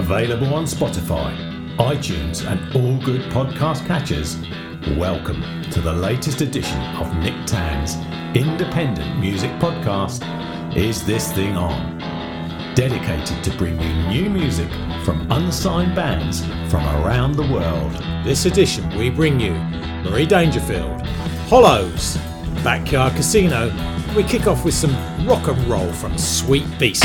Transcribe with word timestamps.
Available 0.00 0.54
on 0.54 0.64
Spotify, 0.64 1.36
iTunes, 1.76 2.50
and 2.50 2.58
all 2.74 2.96
good 3.04 3.20
podcast 3.30 3.86
catchers. 3.86 4.38
Welcome 4.96 5.42
to 5.70 5.82
the 5.82 5.92
latest 5.92 6.40
edition 6.40 6.80
of 6.96 7.14
Nick 7.16 7.34
Tan's 7.44 7.96
independent 8.34 9.20
music 9.20 9.50
podcast, 9.60 10.24
Is 10.74 11.04
This 11.04 11.30
Thing 11.32 11.54
On? 11.54 11.98
Dedicated 12.74 13.44
to 13.44 13.54
bringing 13.58 14.10
you 14.10 14.22
new 14.22 14.30
music 14.30 14.70
from 15.04 15.30
unsigned 15.30 15.94
bands 15.94 16.46
from 16.70 16.82
around 17.04 17.32
the 17.32 17.52
world. 17.52 17.92
This 18.24 18.46
edition, 18.46 18.88
we 18.96 19.10
bring 19.10 19.38
you 19.38 19.52
Mari 20.02 20.24
Dangerfield, 20.24 21.02
Hollows, 21.50 22.16
Backyard 22.64 23.12
Casino. 23.16 23.68
We 24.16 24.22
kick 24.24 24.46
off 24.46 24.64
with 24.64 24.74
some 24.74 24.94
rock 25.26 25.46
and 25.46 25.62
roll 25.66 25.92
from 25.92 26.16
Sweet 26.16 26.66
Beast. 26.78 27.04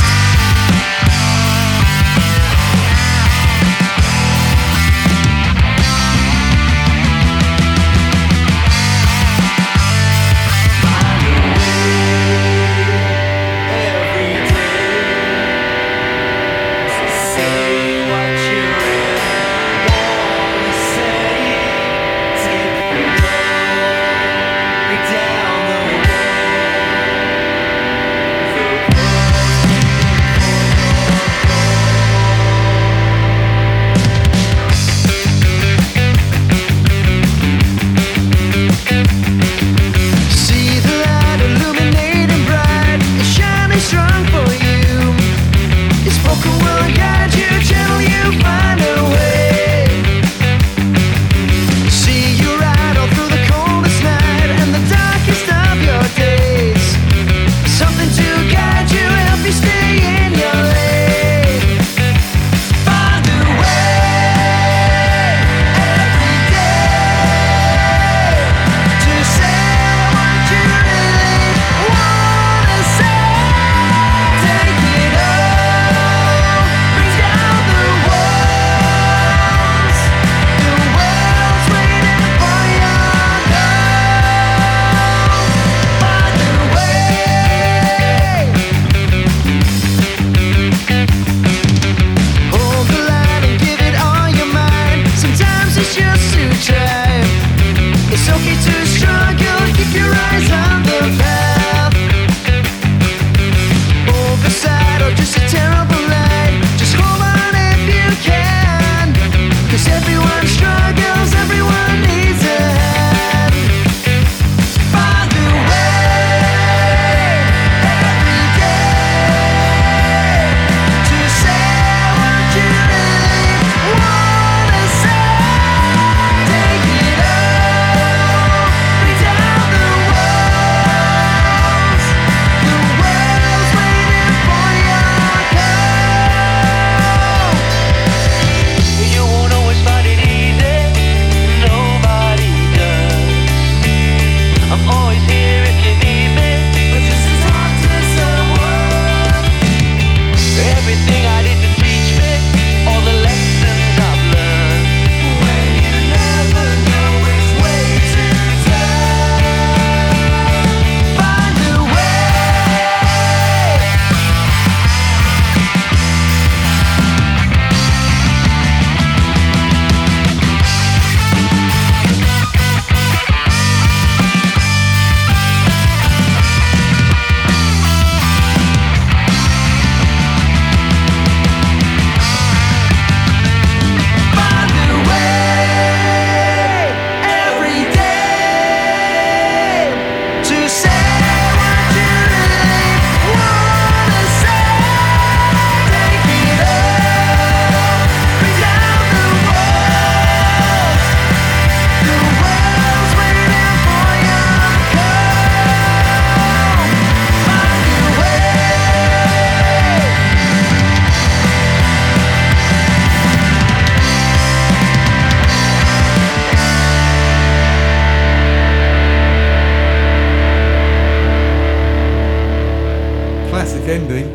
Ending. 223.95 224.27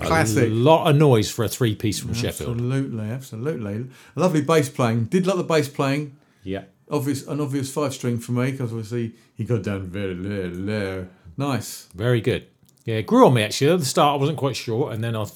Classic. 0.00 0.44
A 0.44 0.48
lot 0.48 0.88
of 0.88 0.96
noise 0.96 1.30
for 1.30 1.44
a 1.44 1.48
three 1.48 1.74
piece 1.74 1.98
from 2.00 2.14
Sheffield. 2.14 2.52
Absolutely, 2.52 3.10
absolutely. 3.10 3.74
A 4.16 4.20
lovely 4.20 4.40
bass 4.40 4.70
playing. 4.70 5.04
Did 5.04 5.26
like 5.26 5.36
the 5.36 5.44
bass 5.44 5.68
playing. 5.68 6.16
Yeah. 6.44 6.64
Obvious, 6.90 7.26
an 7.26 7.40
obvious 7.42 7.70
five 7.70 7.92
string 7.92 8.18
for 8.18 8.32
me 8.32 8.52
because 8.52 8.70
obviously 8.72 9.12
he 9.34 9.44
got 9.44 9.64
down 9.64 9.82
very 9.82 10.14
low, 10.14 10.48
low. 10.48 11.06
Nice. 11.36 11.88
Very 11.94 12.22
good. 12.22 12.46
Yeah, 12.86 12.96
it 12.96 13.06
grew 13.06 13.26
on 13.26 13.34
me 13.34 13.42
actually. 13.42 13.70
At 13.70 13.80
the 13.80 13.84
start, 13.84 14.14
I 14.16 14.20
wasn't 14.20 14.38
quite 14.38 14.56
sure, 14.56 14.92
and 14.92 15.04
then 15.04 15.14
I 15.14 15.26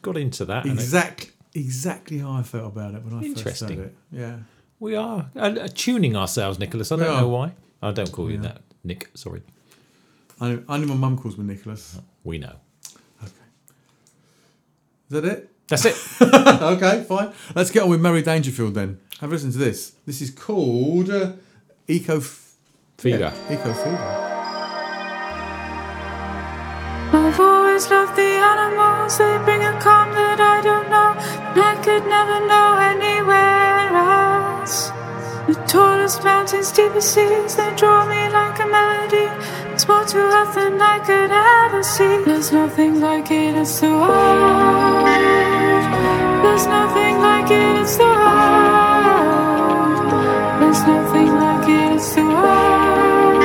got 0.00 0.16
into 0.16 0.46
that. 0.46 0.64
and 0.64 0.72
it- 0.78 0.82
Exactly, 0.82 1.30
exactly 1.54 2.18
how 2.18 2.32
I 2.32 2.42
felt 2.42 2.72
about 2.72 2.94
it 2.94 3.02
when 3.04 3.12
I 3.22 3.34
first 3.34 3.58
said 3.58 3.70
it. 3.72 3.94
Yeah. 4.10 4.36
we 4.78 4.94
are 4.96 5.28
uh, 5.36 5.68
tuning 5.74 6.16
ourselves, 6.16 6.58
Nicholas. 6.58 6.90
I 6.90 6.96
don't 6.96 7.04
We 7.08 7.12
are. 7.14 7.20
know 7.20 7.28
why. 7.28 7.52
I 7.82 7.90
don't 7.90 8.10
call 8.12 8.30
you 8.30 8.38
that, 8.38 8.62
Nick. 8.82 9.10
Sorry. 9.14 9.42
I, 10.40 10.58
I 10.68 10.78
know 10.78 10.86
my 10.86 10.94
mum 10.94 11.18
calls 11.18 11.36
me 11.36 11.44
Nicholas. 11.44 11.98
We 12.24 12.38
know. 12.38 12.54
Is 15.10 15.20
that 15.20 15.24
it? 15.24 15.50
That's 15.66 15.84
it. 15.86 15.96
okay, 16.22 17.02
fine. 17.02 17.32
Let's 17.56 17.72
get 17.72 17.82
on 17.82 17.90
with 17.90 18.00
Mari 18.00 18.22
Dangerfield 18.22 18.74
then. 18.74 19.00
Have 19.20 19.30
a 19.30 19.32
listen 19.32 19.50
to 19.50 19.58
this. 19.58 19.90
This 20.06 20.22
is 20.22 20.30
called 20.30 21.10
uh, 21.10 21.32
Eco 21.88 22.20
Fever. 22.20 23.18
Yeah, 23.18 23.52
Eco 23.52 23.72
Fever. 23.72 23.96
I've 27.12 27.40
always 27.40 27.90
loved 27.90 28.14
the 28.14 28.22
animals, 28.22 29.18
they 29.18 29.36
bring 29.44 29.64
a 29.64 29.72
calm 29.80 30.12
that 30.12 30.38
I 30.38 30.62
don't 30.62 30.88
know, 30.88 31.14
and 31.18 31.58
I 31.58 31.74
could 31.82 32.06
never 32.06 32.46
know 32.46 32.78
anywhere 32.78 33.90
else. 33.98 34.90
The 35.48 35.54
tallest 35.66 36.22
mountains, 36.22 36.70
deepest 36.70 37.14
seas, 37.14 37.56
they 37.56 37.74
draw 37.74 38.06
me 38.06 38.28
like 38.30 38.49
more 39.90 40.04
to 40.04 40.18
earth 40.18 40.54
than 40.54 40.80
I 40.94 40.98
could 41.08 41.32
ever 41.32 41.82
see. 41.82 42.14
There's 42.28 42.52
nothing 42.52 43.00
like 43.00 43.28
it, 43.30 43.54
it's 43.62 43.80
the 43.80 43.90
world. 44.02 45.06
There's 46.42 46.66
nothing 46.78 47.14
like 47.28 47.50
it, 47.60 47.74
it's 47.82 47.96
the 48.02 48.10
world. 48.22 49.30
There's 50.60 50.82
nothing 50.94 51.30
like 51.44 51.66
it, 51.78 51.88
it's 51.96 52.10
the 52.14 52.24
world. 52.36 53.42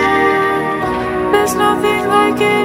There's 1.34 1.56
nothing 1.66 2.04
like 2.18 2.40
it, 2.54 2.64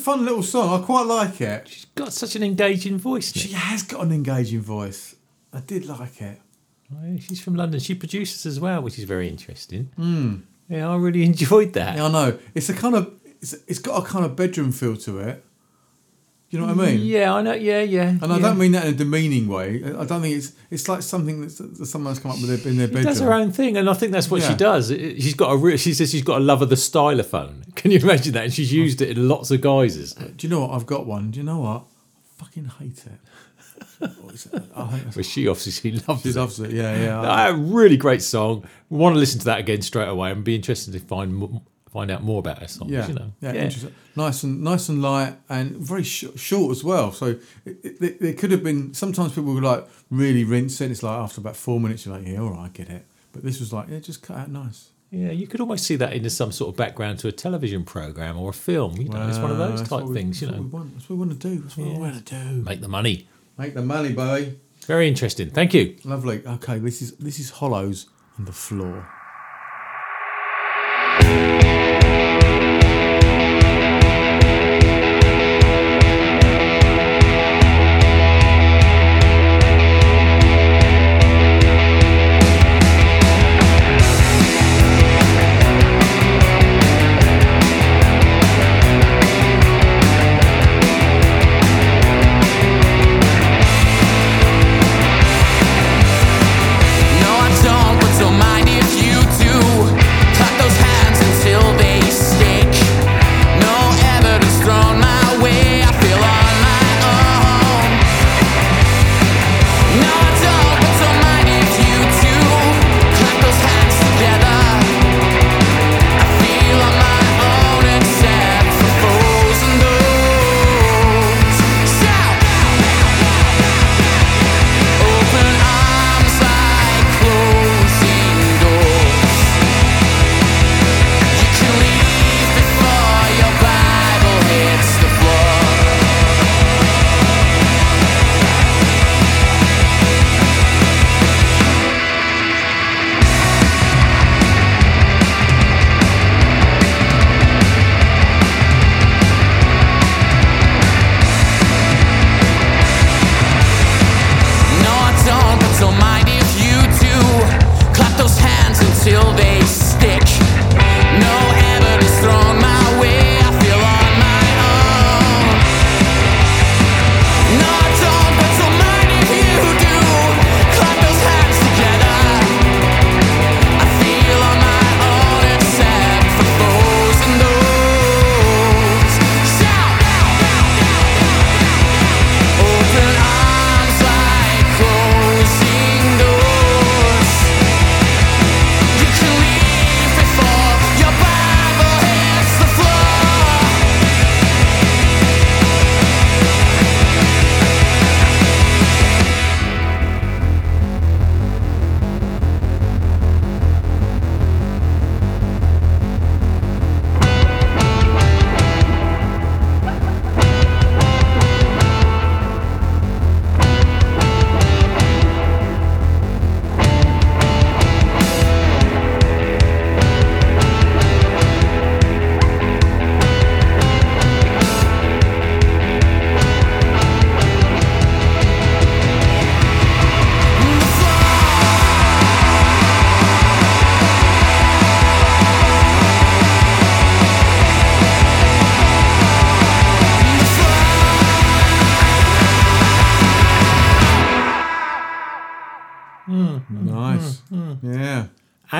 fun 0.00 0.24
little 0.24 0.42
song. 0.42 0.80
I 0.80 0.84
quite 0.84 1.06
like 1.06 1.40
it. 1.40 1.68
She's 1.68 1.84
got 1.94 2.12
such 2.12 2.34
an 2.36 2.42
engaging 2.42 2.98
voice. 2.98 3.34
Nick. 3.34 3.44
She 3.46 3.52
has 3.52 3.82
got 3.82 4.02
an 4.04 4.12
engaging 4.12 4.60
voice. 4.60 5.14
I 5.52 5.60
did 5.60 5.86
like 5.86 6.20
it. 6.20 6.40
Oh, 6.92 7.16
She's 7.18 7.40
from 7.40 7.54
London. 7.54 7.78
She 7.80 7.94
produces 7.94 8.46
as 8.46 8.58
well, 8.58 8.82
which 8.82 8.98
is 8.98 9.04
very 9.04 9.28
interesting. 9.28 9.90
Hmm. 9.96 10.36
Yeah, 10.68 10.88
I 10.90 10.96
really 10.96 11.24
enjoyed 11.32 11.72
that. 11.74 11.96
Yeah, 11.96 12.06
I 12.06 12.10
know. 12.10 12.38
It's 12.54 12.68
a 12.68 12.74
kind 12.74 12.94
of 12.96 13.12
it's, 13.40 13.54
it's 13.66 13.78
got 13.78 14.02
a 14.02 14.06
kind 14.06 14.24
of 14.24 14.36
bedroom 14.36 14.72
feel 14.72 14.96
to 14.98 15.18
it. 15.20 15.44
You 16.50 16.58
know 16.58 16.66
what 16.66 16.84
I 16.84 16.90
mean? 16.90 17.06
Yeah, 17.06 17.32
I 17.32 17.42
know. 17.42 17.52
Yeah, 17.52 17.82
yeah. 17.82 18.08
And 18.08 18.32
I 18.32 18.40
don't 18.40 18.58
mean 18.58 18.72
that 18.72 18.84
in 18.84 18.94
a 18.94 18.96
demeaning 18.96 19.46
way. 19.46 19.84
I 19.84 20.04
don't 20.04 20.20
think 20.20 20.36
it's 20.36 20.52
it's 20.68 20.88
like 20.88 21.02
something 21.02 21.42
that 21.42 21.86
someone's 21.86 22.18
come 22.18 22.32
up 22.32 22.42
with 22.42 22.66
in 22.66 22.76
their 22.76 22.88
She 22.88 22.94
bedroom. 22.94 23.04
does 23.04 23.20
her 23.20 23.32
own 23.32 23.52
thing, 23.52 23.76
and 23.76 23.88
I 23.88 23.94
think 23.94 24.10
that's 24.10 24.28
what 24.28 24.42
she 24.42 24.54
does. 24.54 24.88
She's 24.88 25.34
got 25.34 25.52
a. 25.52 25.56
Re- 25.56 25.76
she 25.76 25.94
says 25.94 26.10
she's 26.10 26.22
got 26.22 26.38
a 26.38 26.44
love 26.44 26.60
of 26.60 26.68
the 26.68 26.74
stylophone. 26.74 27.72
Can 27.76 27.92
you 27.92 28.00
imagine 28.00 28.32
that? 28.32 28.44
And 28.44 28.52
she's 28.52 28.72
oh. 28.72 28.76
used 28.76 29.00
it 29.00 29.16
in 29.16 29.28
lots 29.28 29.52
of 29.52 29.60
guises. 29.60 30.14
Do 30.14 30.34
you 30.40 30.48
know 30.48 30.66
what? 30.66 30.74
I've 30.74 30.86
got 30.86 31.06
one. 31.06 31.30
Do 31.30 31.38
you 31.38 31.44
know 31.44 31.60
what? 31.60 31.84
I 31.84 32.44
fucking 32.44 32.64
hate 32.80 33.04
it. 33.06 33.12
What 34.22 34.34
is 34.34 34.46
it? 34.46 34.62
I 34.74 34.86
think 34.88 35.14
But 35.14 35.24
she 35.26 35.46
obviously 35.46 35.92
loves 35.92 36.22
she 36.22 36.30
it. 36.30 36.36
loves 36.36 36.58
it. 36.58 36.70
Yeah, 36.70 36.96
yeah. 36.96 37.48
A 37.50 37.54
really 37.54 37.96
great 37.98 38.22
song. 38.22 38.64
We 38.88 38.96
want 38.98 39.14
to 39.14 39.18
listen 39.20 39.38
to 39.40 39.44
that 39.46 39.60
again 39.60 39.82
straight 39.82 40.08
away 40.08 40.30
and 40.30 40.42
be 40.42 40.54
interested 40.54 40.92
to 40.94 41.00
find 41.00 41.60
find 41.92 42.10
out 42.10 42.22
more 42.22 42.38
about 42.38 42.58
her 42.58 42.68
songs. 42.68 42.90
yeah, 42.90 43.06
you 43.08 43.14
know. 43.14 43.32
yeah, 43.40 43.52
interesting. 43.54 43.94
Nice 44.16 44.42
and 44.42 44.62
nice 44.62 44.88
and 44.88 45.00
light, 45.02 45.34
and 45.48 45.76
very 45.76 46.02
sh- 46.02 46.24
short 46.36 46.70
as 46.72 46.82
well. 46.84 47.12
So 47.12 47.26
it, 47.64 47.76
it, 47.84 48.02
it, 48.02 48.22
it 48.22 48.38
could 48.38 48.50
have 48.50 48.62
been. 48.62 48.94
Sometimes 48.94 49.34
people 49.34 49.54
were 49.54 49.60
like 49.62 49.86
really 50.10 50.44
rinse 50.44 50.80
it. 50.80 50.90
It's 50.90 51.02
like 51.02 51.18
after 51.18 51.40
about 51.40 51.56
four 51.56 51.80
minutes, 51.80 52.06
you're 52.06 52.16
like, 52.16 52.26
yeah, 52.26 52.40
all 52.40 52.50
right, 52.50 52.66
I 52.66 52.68
get 52.68 52.88
it. 52.90 53.04
But 53.32 53.42
this 53.44 53.60
was 53.60 53.72
like, 53.72 53.88
yeah, 53.88 53.98
just 54.00 54.22
cut 54.22 54.36
out 54.38 54.50
nice. 54.50 54.90
Yeah, 55.12 55.30
you 55.32 55.48
could 55.48 55.60
almost 55.60 55.84
see 55.86 55.96
that 55.96 56.12
into 56.12 56.30
some 56.30 56.52
sort 56.52 56.68
of 56.70 56.76
background 56.76 57.18
to 57.20 57.28
a 57.28 57.32
television 57.32 57.82
program 57.84 58.38
or 58.38 58.50
a 58.50 58.52
film. 58.52 58.96
You 58.96 59.08
know, 59.08 59.26
it's 59.28 59.38
one 59.38 59.50
of 59.50 59.58
Well, 59.58 59.68
those 59.70 59.80
that's 59.80 59.90
type 59.90 60.00
what 60.02 60.08
we- 60.10 60.14
things. 60.14 60.40
You 60.40 60.46
that's 60.48 60.58
what 60.58 60.64
we 60.66 60.70
know, 60.70 60.76
want. 60.78 60.94
That's 60.94 61.08
what 61.10 61.16
we 61.16 61.26
want 61.26 61.40
to 61.40 61.48
do. 61.48 61.58
That's 61.62 61.76
what 61.76 61.86
we 61.88 61.98
want 61.98 62.26
to 62.26 62.34
do. 62.44 62.62
make 62.62 62.80
the 62.80 62.88
money. 62.88 63.28
Make 63.58 63.74
the 63.74 63.82
money, 63.82 64.12
boy. 64.12 64.54
Very 64.86 65.08
interesting. 65.08 65.50
Thank 65.50 65.74
you. 65.74 65.96
Lovely. 66.04 66.42
Okay, 66.46 66.78
this 66.78 67.02
is 67.02 67.12
this 67.16 67.38
is 67.40 67.50
Hollows 67.50 68.06
on 68.38 68.44
the 68.44 68.52
floor. 68.52 69.08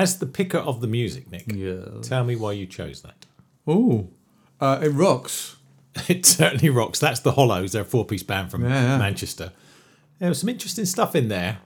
As 0.01 0.17
the 0.17 0.25
picker 0.25 0.57
of 0.57 0.81
the 0.81 0.87
music, 0.87 1.31
Nick, 1.31 1.45
Yeah. 1.53 1.85
tell 2.01 2.23
me 2.23 2.35
why 2.35 2.53
you 2.53 2.65
chose 2.65 3.01
that. 3.03 3.25
Oh, 3.67 4.07
uh, 4.59 4.79
it 4.81 4.89
rocks. 4.89 5.57
It 6.07 6.25
certainly 6.25 6.69
rocks. 6.69 6.99
That's 6.99 7.19
the 7.19 7.33
Hollows. 7.33 7.73
They're 7.73 7.81
a 7.81 7.85
four-piece 7.85 8.23
band 8.23 8.49
from 8.49 8.63
Yeah, 8.63 8.81
yeah. 8.81 8.97
Manchester. 8.97 9.51
There 10.19 10.29
was 10.29 10.39
some 10.39 10.49
interesting 10.49 10.85
stuff 10.85 11.15
in 11.15 11.27
there. 11.27 11.59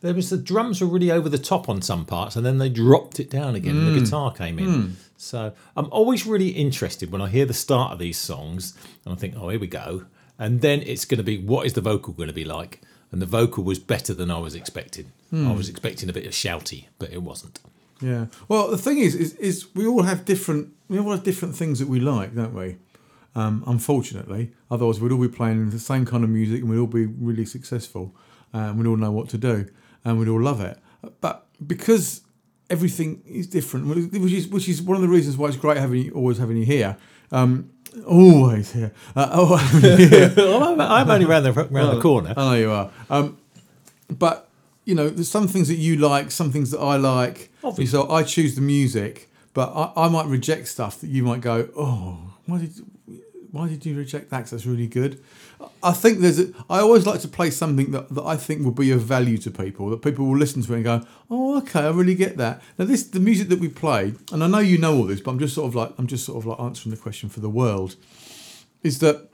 There 0.00 0.14
was 0.14 0.30
the 0.30 0.36
drums 0.38 0.80
were 0.80 0.86
really 0.86 1.10
over 1.12 1.28
the 1.28 1.38
top 1.38 1.68
on 1.68 1.80
some 1.82 2.04
parts, 2.06 2.36
and 2.36 2.44
then 2.44 2.58
they 2.58 2.68
dropped 2.70 3.20
it 3.20 3.28
down 3.30 3.54
again, 3.54 3.76
and 3.76 3.86
the 3.86 3.92
Hmm. 3.98 4.04
guitar 4.04 4.32
came 4.32 4.58
in. 4.58 4.96
So 5.16 5.52
I'm 5.76 5.88
always 5.92 6.26
really 6.26 6.48
interested 6.50 7.12
when 7.12 7.20
I 7.22 7.28
hear 7.28 7.44
the 7.46 7.54
start 7.54 7.92
of 7.92 7.98
these 7.98 8.18
songs, 8.18 8.74
and 9.04 9.12
I 9.14 9.16
think, 9.16 9.34
oh, 9.36 9.48
here 9.50 9.60
we 9.60 9.66
go. 9.68 10.06
And 10.38 10.60
then 10.62 10.82
it's 10.82 11.04
going 11.04 11.18
to 11.18 11.24
be, 11.24 11.38
what 11.38 11.64
is 11.66 11.74
the 11.74 11.80
vocal 11.82 12.12
going 12.14 12.28
to 12.34 12.34
be 12.34 12.44
like? 12.44 12.80
And 13.14 13.22
the 13.22 13.26
vocal 13.26 13.62
was 13.62 13.78
better 13.78 14.12
than 14.12 14.28
I 14.28 14.38
was 14.38 14.56
expecting. 14.56 15.12
I 15.32 15.52
was 15.52 15.68
expecting 15.68 16.10
a 16.10 16.12
bit 16.12 16.26
of 16.26 16.32
shouty, 16.32 16.86
but 16.98 17.12
it 17.12 17.22
wasn't. 17.22 17.60
Yeah. 18.00 18.26
Well, 18.48 18.72
the 18.72 18.76
thing 18.76 18.98
is, 18.98 19.14
is, 19.14 19.34
is 19.34 19.72
we 19.72 19.86
all 19.86 20.02
have 20.02 20.24
different 20.24 20.72
we 20.88 20.98
all 20.98 21.12
have 21.12 21.22
different 21.22 21.54
things 21.54 21.78
that 21.78 21.86
we 21.86 22.00
like, 22.00 22.34
don't 22.34 22.52
we? 22.54 22.76
Um, 23.36 23.62
unfortunately, 23.68 24.50
otherwise 24.68 25.00
we'd 25.00 25.12
all 25.12 25.20
be 25.20 25.28
playing 25.28 25.70
the 25.70 25.78
same 25.78 26.04
kind 26.04 26.24
of 26.24 26.30
music 26.30 26.62
and 26.62 26.68
we'd 26.68 26.78
all 26.78 26.88
be 26.88 27.06
really 27.06 27.46
successful, 27.46 28.16
uh, 28.52 28.58
and 28.58 28.78
we'd 28.78 28.88
all 28.88 28.96
know 28.96 29.12
what 29.12 29.28
to 29.28 29.38
do, 29.38 29.68
and 30.04 30.18
we'd 30.18 30.26
all 30.26 30.42
love 30.42 30.60
it. 30.60 30.76
But 31.20 31.46
because 31.64 32.22
everything 32.68 33.22
is 33.24 33.46
different, 33.46 34.10
which 34.12 34.32
is 34.32 34.48
which 34.48 34.68
is 34.68 34.82
one 34.82 34.96
of 34.96 35.02
the 35.02 35.08
reasons 35.08 35.36
why 35.36 35.46
it's 35.46 35.56
great 35.56 35.76
having 35.76 36.02
you, 36.02 36.10
always 36.10 36.38
having 36.38 36.56
you 36.56 36.66
here. 36.66 36.96
Um, 37.30 37.70
always 38.06 38.72
here. 38.72 38.92
Uh, 39.14 39.28
oh, 39.32 39.56
having 39.56 40.00
you 40.00 40.08
here. 40.08 40.34
I'm, 40.36 40.80
I'm 40.80 41.10
only 41.10 41.26
round 41.26 41.46
the, 41.46 41.52
round 41.52 41.96
the 41.96 42.00
corner. 42.00 42.34
I 42.36 42.50
know 42.50 42.54
you 42.54 42.70
are. 42.70 42.90
Um, 43.10 43.38
but 44.08 44.48
you 44.84 44.94
know, 44.94 45.08
there's 45.08 45.30
some 45.30 45.48
things 45.48 45.68
that 45.68 45.76
you 45.76 45.96
like, 45.96 46.30
some 46.30 46.52
things 46.52 46.70
that 46.70 46.80
I 46.80 46.96
like. 46.96 47.50
Obviously. 47.62 47.86
So 47.86 48.10
I 48.10 48.22
choose 48.22 48.54
the 48.54 48.60
music, 48.60 49.30
but 49.54 49.72
I, 49.74 50.04
I 50.04 50.08
might 50.08 50.26
reject 50.26 50.68
stuff 50.68 51.00
that 51.00 51.08
you 51.08 51.22
might 51.22 51.40
go, 51.40 51.68
oh, 51.76 52.34
why 52.46 52.58
did 52.58 52.72
why 53.54 53.68
did 53.68 53.86
you 53.86 53.96
reject 53.96 54.30
that? 54.30 54.46
that's 54.46 54.66
really 54.66 54.88
good. 54.88 55.22
I 55.80 55.92
think 55.92 56.18
there's. 56.18 56.40
A, 56.40 56.52
I 56.68 56.80
always 56.80 57.06
like 57.06 57.20
to 57.20 57.28
play 57.28 57.50
something 57.50 57.92
that, 57.92 58.12
that 58.12 58.24
I 58.24 58.36
think 58.36 58.64
will 58.64 58.72
be 58.72 58.90
of 58.90 59.02
value 59.02 59.38
to 59.38 59.50
people. 59.50 59.90
That 59.90 60.02
people 60.02 60.26
will 60.26 60.36
listen 60.36 60.60
to 60.62 60.74
and 60.74 60.82
go, 60.82 61.06
oh, 61.30 61.58
okay, 61.58 61.80
I 61.80 61.90
really 61.90 62.16
get 62.16 62.36
that. 62.36 62.60
Now 62.78 62.84
this 62.84 63.04
the 63.04 63.20
music 63.20 63.48
that 63.50 63.60
we 63.60 63.68
play, 63.68 64.14
and 64.32 64.42
I 64.42 64.48
know 64.48 64.58
you 64.58 64.76
know 64.76 64.96
all 64.96 65.04
this, 65.04 65.20
but 65.20 65.30
I'm 65.30 65.38
just 65.38 65.54
sort 65.54 65.68
of 65.68 65.76
like 65.76 65.92
I'm 65.98 66.08
just 66.08 66.26
sort 66.26 66.38
of 66.38 66.46
like 66.46 66.58
answering 66.58 66.92
the 66.92 67.00
question 67.00 67.28
for 67.28 67.38
the 67.38 67.48
world. 67.48 67.94
Is 68.82 68.98
that 68.98 69.30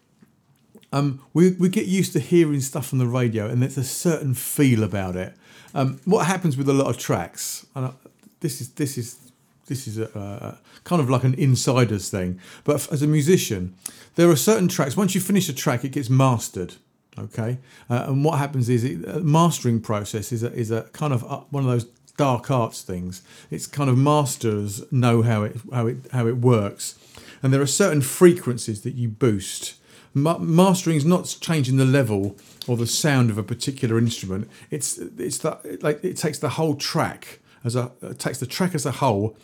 um, 0.92 1.22
we, 1.32 1.52
we 1.52 1.70
get 1.70 1.86
used 1.86 2.12
to 2.12 2.20
hearing 2.20 2.60
stuff 2.60 2.92
on 2.92 2.98
the 2.98 3.06
radio 3.06 3.48
and 3.48 3.62
there's 3.62 3.78
a 3.78 3.84
certain 3.84 4.34
feel 4.34 4.82
about 4.82 5.16
it. 5.16 5.34
Um, 5.74 6.00
what 6.04 6.26
happens 6.26 6.56
with 6.56 6.68
a 6.68 6.72
lot 6.72 6.88
of 6.88 6.98
tracks, 6.98 7.64
and 7.74 7.86
I, 7.86 7.92
this 8.40 8.60
is 8.60 8.70
this 8.72 8.98
is 8.98 9.29
this 9.70 9.86
is 9.86 9.98
a, 9.98 10.58
kind 10.84 11.00
of 11.00 11.08
like 11.08 11.24
an 11.24 11.34
insider's 11.34 12.10
thing, 12.10 12.40
but 12.64 12.92
as 12.92 13.02
a 13.02 13.06
musician, 13.06 13.74
there 14.16 14.28
are 14.28 14.36
certain 14.36 14.66
tracks. 14.68 14.96
Once 14.96 15.14
you 15.14 15.20
finish 15.20 15.48
a 15.48 15.54
track, 15.54 15.84
it 15.84 15.92
gets 15.92 16.10
mastered. 16.10 16.74
Okay, 17.18 17.58
uh, 17.88 18.04
and 18.08 18.24
what 18.24 18.38
happens 18.38 18.68
is 18.68 18.84
it, 18.84 19.08
uh, 19.08 19.18
mastering 19.20 19.80
process 19.80 20.32
is 20.32 20.42
a, 20.42 20.52
is 20.52 20.70
a 20.70 20.82
kind 20.92 21.12
of 21.12 21.24
uh, 21.24 21.40
one 21.50 21.64
of 21.64 21.70
those 21.70 21.84
dark 22.16 22.50
arts 22.50 22.82
things. 22.82 23.22
It's 23.50 23.66
kind 23.66 23.90
of 23.90 23.96
masters 23.96 24.82
know 24.92 25.22
how 25.22 25.42
it 25.44 25.56
how 25.72 25.86
it 25.86 25.98
how 26.12 26.26
it 26.26 26.38
works, 26.38 26.96
and 27.42 27.52
there 27.52 27.60
are 27.60 27.66
certain 27.66 28.02
frequencies 28.02 28.82
that 28.82 28.94
you 28.94 29.08
boost. 29.08 29.74
Ma- 30.14 30.38
mastering 30.38 30.96
is 30.96 31.04
not 31.04 31.36
changing 31.40 31.76
the 31.76 31.84
level 31.84 32.36
or 32.66 32.76
the 32.76 32.86
sound 32.86 33.30
of 33.30 33.38
a 33.38 33.42
particular 33.42 33.98
instrument. 33.98 34.48
It's 34.70 34.98
it's 34.98 35.38
that 35.38 35.82
like 35.82 36.02
it 36.04 36.16
takes 36.16 36.38
the 36.38 36.50
whole 36.50 36.74
track 36.74 37.39
as 37.64 37.76
a 37.76 37.92
it 38.02 38.18
takes 38.18 38.38
the 38.38 38.46
track 38.46 38.74
as 38.74 38.86
a 38.86 38.92
whole, 38.92 39.36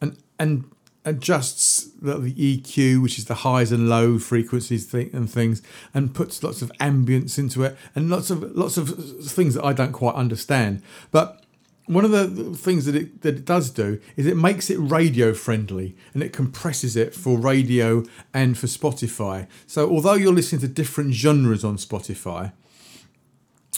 and 0.00 0.16
and 0.38 0.64
adjusts 1.04 1.84
the, 2.00 2.18
the 2.18 2.32
EQ, 2.32 3.02
which 3.02 3.18
is 3.18 3.26
the 3.26 3.34
highs 3.34 3.70
and 3.70 3.88
low 3.88 4.18
frequencies 4.18 4.92
and 4.94 5.30
things, 5.30 5.62
and 5.92 6.14
puts 6.14 6.42
lots 6.42 6.62
of 6.62 6.72
ambience 6.80 7.38
into 7.38 7.62
it, 7.62 7.76
and 7.94 8.08
lots 8.08 8.30
of 8.30 8.42
lots 8.56 8.76
of 8.76 8.88
things 9.22 9.54
that 9.54 9.64
I 9.64 9.72
don't 9.72 9.92
quite 9.92 10.14
understand. 10.14 10.82
But 11.10 11.44
one 11.86 12.04
of 12.04 12.10
the 12.10 12.56
things 12.56 12.86
that 12.86 12.96
it 12.96 13.22
that 13.22 13.34
it 13.36 13.44
does 13.44 13.70
do 13.70 14.00
is 14.16 14.26
it 14.26 14.36
makes 14.36 14.70
it 14.70 14.78
radio 14.78 15.34
friendly 15.34 15.94
and 16.14 16.22
it 16.22 16.32
compresses 16.32 16.96
it 16.96 17.14
for 17.14 17.38
radio 17.38 18.04
and 18.32 18.56
for 18.56 18.66
Spotify. 18.66 19.46
So 19.66 19.90
although 19.90 20.14
you're 20.14 20.32
listening 20.32 20.62
to 20.62 20.68
different 20.68 21.12
genres 21.12 21.64
on 21.64 21.76
Spotify, 21.76 22.52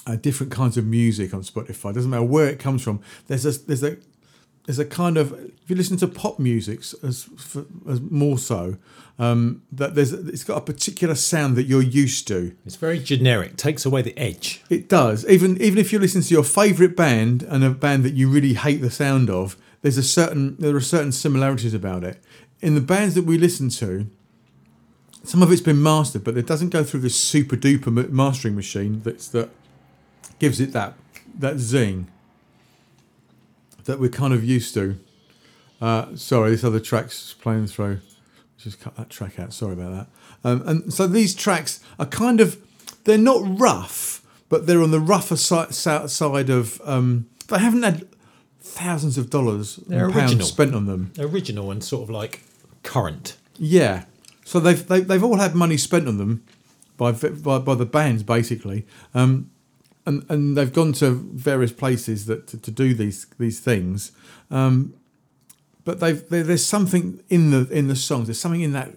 uh, 0.07 0.17
different 0.17 0.53
kinds 0.53 0.77
of 0.77 0.87
music 0.87 1.35
on 1.35 1.43
Spotify. 1.43 1.93
Doesn't 1.93 2.11
matter 2.11 2.23
where 2.23 2.49
it 2.49 2.59
comes 2.59 2.83
from. 2.83 3.01
There's 3.27 3.45
a 3.45 3.53
there's 3.67 3.83
a 3.83 3.97
there's 4.67 4.79
a 4.79 4.85
kind 4.85 5.17
of 5.17 5.33
if 5.33 5.69
you 5.69 5.77
listen 5.77 5.97
to 5.99 6.09
pop 6.09 6.39
music 6.39 6.81
as, 7.03 7.29
as 7.89 8.01
more 8.01 8.39
so 8.39 8.77
um, 9.19 9.63
that 9.73 9.95
there's 9.95 10.13
it's 10.13 10.45
got 10.45 10.59
a 10.59 10.61
particular 10.61 11.15
sound 11.15 11.57
that 11.57 11.65
you're 11.65 11.83
used 11.83 12.27
to. 12.29 12.57
It's 12.65 12.77
very 12.77 12.99
generic, 12.99 13.57
takes 13.57 13.85
away 13.85 14.03
the 14.03 14.17
edge. 14.19 14.63
It 14.69 14.89
does. 14.89 15.27
Even 15.27 15.61
even 15.61 15.79
if 15.79 15.93
you 15.93 15.99
listen 15.99 16.23
to 16.23 16.35
your 16.35 16.45
favourite 16.45 16.97
band 16.97 17.43
and 17.43 17.65
a 17.65 17.71
band 17.71 18.05
that 18.05 18.15
you 18.15 18.29
really 18.29 18.55
hate 18.55 18.81
the 18.81 18.91
sound 18.91 19.31
of, 19.31 19.57
there's 19.83 19.99
a 19.99 20.03
certain 20.03 20.57
there 20.59 20.75
are 20.77 20.81
certain 20.81 21.13
similarities 21.13 21.75
about 21.75 22.05
it. 22.05 22.23
In 22.61 22.75
the 22.75 22.81
bands 22.81 23.15
that 23.15 23.25
we 23.25 23.39
listen 23.39 23.69
to, 23.71 24.09
some 25.23 25.43
of 25.43 25.53
it's 25.53 25.61
been 25.61 25.83
mastered, 25.83 26.25
but 26.25 26.37
it 26.37 26.47
doesn't 26.47 26.71
go 26.71 26.85
through 26.85 27.01
this 27.01 27.17
super 27.17 27.57
duper 27.57 28.09
mastering 28.11 28.55
machine 28.55 29.01
that's 29.05 29.29
that 29.29 29.51
gives 30.39 30.61
it 30.61 30.73
that 30.73 30.95
that 31.39 31.59
zing 31.59 32.09
that 33.85 34.01
we're 34.01 34.09
kind 34.11 34.35
of 34.35 34.45
used 34.45 34.75
to. 34.75 34.99
Uh, 35.81 36.17
sorry, 36.17 36.51
this 36.51 36.65
other 36.65 36.81
track's 36.81 37.35
playing 37.35 37.67
through. 37.67 38.01
Just 38.59 38.81
cut 38.81 38.97
that 38.97 39.11
track 39.11 39.39
out. 39.39 39.53
Sorry 39.53 39.75
about 39.75 39.93
that. 39.93 40.07
Um, 40.49 40.63
and 40.67 40.93
so 40.93 41.07
these 41.07 41.35
tracks 41.35 41.81
are 41.99 42.07
kind 42.07 42.41
of 42.41 42.57
they're 43.05 43.19
not 43.19 43.43
rough, 43.45 44.23
but 44.49 44.67
they're 44.67 44.83
on 44.83 44.91
the 44.91 45.01
rougher 45.01 45.37
side, 45.37 45.75
side 45.75 46.51
of. 46.51 46.81
Um, 46.85 47.29
they 47.49 47.59
haven't 47.59 47.83
had 47.83 48.09
thousands 48.61 49.17
of 49.17 49.31
dollars 49.31 49.77
They're 49.87 50.07
and 50.07 50.13
pounds 50.13 50.33
original. 50.33 50.47
spent 50.47 50.75
on 50.75 50.87
them. 50.87 51.13
Original 51.19 51.71
and 51.71 51.85
sort 51.85 52.03
of 52.03 52.11
like 52.11 52.43
current. 52.83 53.37
Yeah. 53.59 54.05
So 54.45 54.59
they've 54.59 54.87
they, 54.87 55.01
they've 55.01 55.23
all 55.23 55.37
had 55.39 55.55
money 55.55 55.77
spent 55.77 56.09
on 56.09 56.19
them 56.19 56.43
by 56.97 57.13
by, 57.13 57.59
by 57.59 57.75
the 57.75 57.87
bands 57.87 58.23
basically, 58.23 58.87
um, 59.15 59.51
and 60.07 60.25
and 60.29 60.57
they've 60.57 60.73
gone 60.73 60.93
to 60.95 61.11
various 61.11 61.73
places 61.73 62.27
that 62.27 62.47
to, 62.49 62.59
to 62.59 62.71
do 62.71 62.95
these 62.95 63.27
these 63.39 63.61
things. 63.61 64.13
Um, 64.51 64.95
but 65.85 66.01
they've 66.01 66.29
there, 66.29 66.43
there's 66.43 66.67
something 66.67 67.23
in 67.29 67.51
the 67.51 67.69
in 67.71 67.89
the 67.89 67.97
songs. 67.97 68.27
There's 68.27 68.41
something 68.41 68.63
in 68.63 68.73
that. 68.73 68.93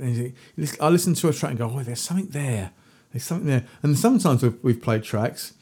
I 0.79 0.89
listen 0.89 1.13
to 1.15 1.29
a 1.29 1.33
track 1.33 1.51
and 1.51 1.59
go, 1.59 1.71
oh, 1.73 1.83
there's 1.83 2.01
something 2.01 2.27
there. 2.27 2.71
There's 3.11 3.23
something 3.23 3.47
there. 3.47 3.65
And 3.81 3.97
sometimes 3.97 4.43
we've, 4.43 4.57
we've 4.63 4.81
played 4.81 5.03
tracks, 5.03 5.53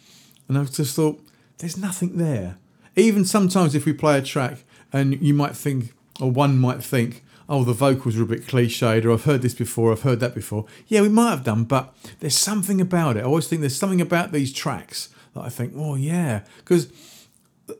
and 0.47 0.57
I've 0.57 0.71
just 0.71 0.95
thought, 0.95 1.21
there's 1.59 1.77
nothing 1.77 2.17
there. 2.17 2.57
Even 2.95 3.25
sometimes 3.25 3.75
if 3.75 3.85
we 3.85 3.93
play 3.93 4.17
a 4.17 4.21
track 4.21 4.63
and 4.91 5.21
you 5.21 5.33
might 5.33 5.55
think, 5.55 5.93
or 6.19 6.31
one 6.31 6.57
might 6.57 6.83
think, 6.83 7.23
oh, 7.47 7.63
the 7.63 7.73
vocals 7.73 8.17
are 8.17 8.23
a 8.23 8.25
bit 8.25 8.45
cliched, 8.45 9.05
or 9.05 9.11
I've 9.11 9.23
heard 9.23 9.41
this 9.41 9.53
before, 9.53 9.91
I've 9.91 10.01
heard 10.01 10.19
that 10.19 10.35
before. 10.35 10.65
Yeah, 10.87 11.01
we 11.01 11.09
might 11.09 11.29
have 11.29 11.43
done, 11.43 11.63
but 11.63 11.93
there's 12.19 12.35
something 12.35 12.81
about 12.81 13.17
it. 13.17 13.21
I 13.21 13.23
always 13.23 13.47
think 13.47 13.61
there's 13.61 13.77
something 13.77 14.01
about 14.01 14.31
these 14.31 14.51
tracks 14.51 15.09
that 15.37 15.45
I 15.45 15.49
think, 15.49 15.73
oh, 15.75 15.95
yeah. 15.95 16.41
Because 16.57 16.91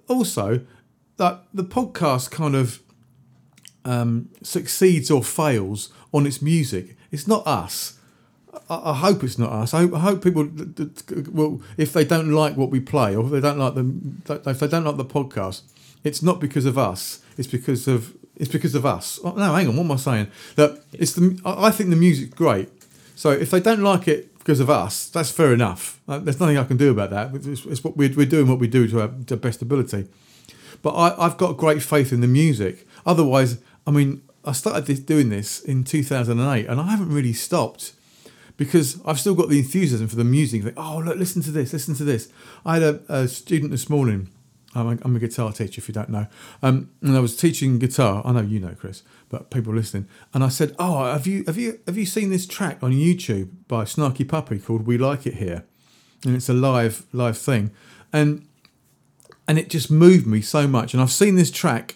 also, 0.08 0.62
that 1.18 1.44
the 1.54 1.64
podcast 1.64 2.32
kind 2.32 2.56
of 2.56 2.82
um, 3.86 4.30
succeeds 4.42 5.10
or 5.10 5.24
fails 5.24 5.92
on 6.14 6.26
its 6.26 6.42
music. 6.42 6.96
It's 7.12 7.28
not 7.28 7.46
us. 7.48 8.00
I, 8.70 8.92
I 8.92 8.94
hope 8.94 9.24
it's 9.24 9.38
not 9.38 9.52
us. 9.52 9.74
I 9.74 9.82
hope, 9.82 9.94
I 9.94 10.00
hope 10.00 10.24
people 10.24 10.50
will, 11.32 11.62
if 11.78 11.94
they 11.94 12.06
don't 12.06 12.32
like 12.32 12.56
what 12.56 12.70
we 12.70 12.80
play, 12.80 13.16
or 13.16 13.26
if 13.26 13.32
they 13.32 13.42
don't 13.42 13.58
like 13.58 13.76
the, 13.76 14.50
if 14.50 14.60
they 14.60 14.68
don't 14.68 14.84
like 14.84 14.98
the 14.98 15.06
podcast, 15.06 15.64
it's 16.04 16.22
not 16.22 16.40
because 16.40 16.66
of 16.66 16.78
us. 16.78 17.22
It's 17.38 17.48
because 17.48 17.88
of 17.88 18.16
it's 18.36 18.52
because 18.52 18.76
of 18.76 18.86
us. 18.86 19.20
Oh, 19.24 19.32
no, 19.32 19.54
hang 19.56 19.68
on. 19.68 19.76
What 19.76 19.84
am 19.86 19.92
I 19.92 19.96
saying? 19.96 20.28
That 20.56 20.84
it's 20.94 21.14
the. 21.14 21.40
I 21.44 21.72
think 21.72 21.90
the 21.90 21.96
music's 21.96 22.34
great. 22.36 22.70
So 23.16 23.32
if 23.32 23.50
they 23.50 23.60
don't 23.60 23.82
like 23.82 24.08
it 24.08 24.32
because 24.48 24.62
of 24.62 24.70
us, 24.70 25.10
that's 25.10 25.30
fair 25.30 25.52
enough. 25.52 26.00
There's 26.08 26.40
nothing 26.40 26.58
I 26.58 26.64
can 26.64 26.78
do 26.78 26.90
about 26.90 27.10
that. 27.10 27.36
It's, 27.36 27.66
it's 27.66 27.84
what 27.84 27.98
we're, 27.98 28.14
we're 28.16 28.26
doing 28.26 28.48
what 28.48 28.60
we 28.60 28.70
do 28.70 28.88
to 28.88 29.02
our 29.02 29.10
to 29.26 29.36
best 29.36 29.62
ability. 29.62 30.08
But 30.82 30.92
I, 30.92 31.26
I've 31.26 31.36
got 31.36 31.58
great 31.58 31.84
faith 31.84 32.14
in 32.14 32.22
the 32.22 32.28
music. 32.28 32.88
Otherwise, 33.06 33.58
I 33.86 33.92
mean, 33.92 34.22
I 34.46 34.54
started 34.54 34.86
this, 34.86 35.02
doing 35.02 35.28
this 35.28 35.60
in 35.60 35.84
2008, 35.84 36.66
and 36.66 36.80
I 36.80 36.86
haven't 36.92 37.10
really 37.10 37.34
stopped 37.34 37.92
because 38.56 39.02
I've 39.04 39.20
still 39.20 39.36
got 39.36 39.50
the 39.50 39.60
enthusiasm 39.60 40.08
for 40.08 40.16
the 40.16 40.24
music. 40.24 40.64
Like, 40.64 40.76
oh, 40.78 41.00
look, 41.00 41.18
listen 41.18 41.42
to 41.42 41.52
this, 41.52 41.74
listen 41.74 41.96
to 41.96 42.06
this. 42.06 42.32
I 42.66 42.76
had 42.76 42.84
a, 42.84 43.02
a 43.10 43.28
student 43.28 43.72
this 43.72 43.90
morning. 43.90 44.30
I'm 44.80 44.88
a, 44.90 44.98
I'm 45.04 45.16
a 45.16 45.20
guitar 45.20 45.52
teacher, 45.52 45.80
if 45.80 45.88
you 45.88 45.94
don't 45.94 46.10
know, 46.10 46.28
um, 46.62 46.90
and 47.02 47.16
I 47.16 47.20
was 47.20 47.36
teaching 47.36 47.80
guitar. 47.80 48.22
I 48.26 48.32
know 48.32 48.42
you 48.42 48.60
know, 48.60 48.76
Chris, 48.80 49.04
but 49.30 49.50
people 49.52 49.74
listening. 49.74 50.08
And 50.34 50.44
I 50.44 50.50
said, 50.50 50.76
"Oh, 50.80 51.04
have 51.12 51.26
you 51.28 51.44
have 51.48 51.58
you 51.58 51.80
have 51.88 51.98
you 51.98 52.06
seen 52.06 52.30
this 52.30 52.46
track 52.46 52.78
on 52.82 52.92
YouTube 52.92 53.50
by 53.68 53.84
Snarky 53.86 54.28
Puppy 54.28 54.60
called 54.60 54.86
We 54.86 54.98
Like 54.98 55.26
It 55.26 55.36
Here?" 55.36 55.66
And 56.26 56.36
it's 56.36 56.50
a 56.50 56.54
live 56.54 57.06
live 57.14 57.38
thing, 57.38 57.72
and 58.12 58.46
and 59.48 59.58
it 59.58 59.70
just 59.70 59.90
moved 59.90 60.28
me 60.28 60.42
so 60.42 60.68
much. 60.68 60.94
And 60.94 61.02
I've 61.02 61.12
seen 61.12 61.36
this 61.36 61.52
track, 61.52 61.96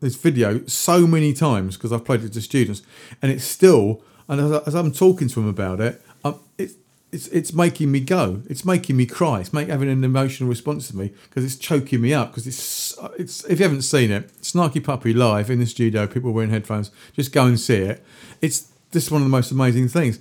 this 0.00 0.16
video, 0.16 0.64
so 0.66 1.06
many 1.06 1.32
times 1.32 1.76
because 1.76 1.92
I've 1.92 2.04
played 2.04 2.22
it 2.24 2.32
to 2.34 2.40
students, 2.40 2.82
and 3.22 3.32
it's 3.32 3.44
still. 3.44 4.02
And 4.30 4.40
as, 4.42 4.52
I- 4.52 4.62
as 4.66 4.74
I'm 4.74 4.92
talking 4.92 5.26
to 5.28 5.34
them 5.36 5.48
about 5.48 5.80
it, 5.80 6.02
um, 6.22 6.38
it's 6.58 6.74
it's 7.10 7.28
it's 7.28 7.52
making 7.52 7.90
me 7.90 8.00
go. 8.00 8.42
It's 8.48 8.64
making 8.64 8.96
me 8.96 9.06
cry. 9.06 9.40
It's 9.40 9.52
make, 9.52 9.68
having 9.68 9.88
an 9.88 10.04
emotional 10.04 10.48
response 10.48 10.88
to 10.88 10.96
me 10.96 11.12
because 11.28 11.44
it's 11.44 11.56
choking 11.56 12.00
me 12.00 12.12
up. 12.12 12.30
Because 12.30 12.46
it's 12.46 12.98
it's 13.18 13.44
if 13.44 13.58
you 13.58 13.64
haven't 13.64 13.82
seen 13.82 14.10
it, 14.10 14.32
Snarky 14.42 14.82
Puppy 14.82 15.14
live 15.14 15.50
in 15.50 15.58
the 15.58 15.66
studio, 15.66 16.06
people 16.06 16.32
wearing 16.32 16.50
headphones. 16.50 16.90
Just 17.14 17.32
go 17.32 17.46
and 17.46 17.58
see 17.58 17.76
it. 17.76 18.04
It's 18.42 18.70
just 18.92 19.10
one 19.10 19.20
of 19.22 19.26
the 19.26 19.30
most 19.30 19.50
amazing 19.50 19.88
things 19.88 20.18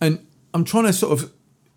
and 0.00 0.26
I'm 0.54 0.64
trying 0.64 0.84
to 0.84 0.92
sort 0.92 1.12
of 1.12 1.32